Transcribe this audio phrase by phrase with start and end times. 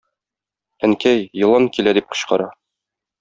[0.87, 2.49] Әнкәй, елан килә,- дип кычкыра.